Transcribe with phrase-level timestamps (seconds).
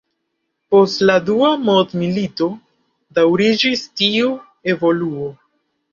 [0.75, 2.49] Post la Dua Mondmilito
[3.19, 4.33] daŭriĝis tiu
[4.75, 5.29] evoluo.